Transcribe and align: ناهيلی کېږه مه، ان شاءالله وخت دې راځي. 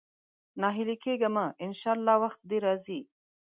ناهيلی 0.61 0.95
کېږه 1.03 1.29
مه، 1.35 1.45
ان 1.63 1.71
شاءالله 1.81 2.15
وخت 2.23 2.39
دې 2.49 2.57
راځي. 2.65 2.99